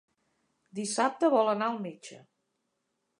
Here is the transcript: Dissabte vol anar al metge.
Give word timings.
Dissabte 0.79 1.31
vol 1.35 1.51
anar 1.53 1.67
al 1.73 1.77
metge. 1.87 2.19